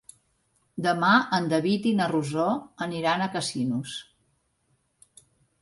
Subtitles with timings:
[0.85, 2.47] Demà en David i na Rosó
[2.87, 3.97] aniran a Casinos.